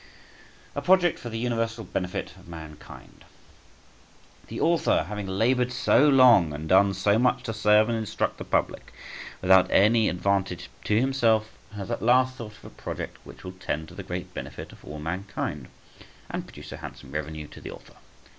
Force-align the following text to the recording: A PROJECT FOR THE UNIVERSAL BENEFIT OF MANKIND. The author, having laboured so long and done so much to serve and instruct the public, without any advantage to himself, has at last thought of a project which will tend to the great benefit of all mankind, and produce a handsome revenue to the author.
A 0.73 0.81
PROJECT 0.81 1.19
FOR 1.19 1.29
THE 1.29 1.37
UNIVERSAL 1.37 1.83
BENEFIT 1.83 2.35
OF 2.35 2.47
MANKIND. 2.47 3.23
The 4.47 4.59
author, 4.59 5.03
having 5.03 5.27
laboured 5.27 5.71
so 5.71 6.09
long 6.09 6.53
and 6.53 6.67
done 6.67 6.95
so 6.95 7.19
much 7.19 7.43
to 7.43 7.53
serve 7.53 7.87
and 7.87 7.95
instruct 7.95 8.39
the 8.39 8.43
public, 8.43 8.93
without 9.43 9.69
any 9.69 10.09
advantage 10.09 10.71
to 10.85 10.99
himself, 10.99 11.51
has 11.75 11.91
at 11.91 12.01
last 12.01 12.35
thought 12.35 12.57
of 12.57 12.65
a 12.65 12.69
project 12.71 13.19
which 13.25 13.43
will 13.43 13.51
tend 13.51 13.89
to 13.89 13.93
the 13.93 14.01
great 14.01 14.33
benefit 14.33 14.71
of 14.71 14.83
all 14.83 14.97
mankind, 14.97 15.67
and 16.31 16.47
produce 16.47 16.71
a 16.71 16.77
handsome 16.77 17.11
revenue 17.11 17.47
to 17.49 17.61
the 17.61 17.69
author. 17.69 17.97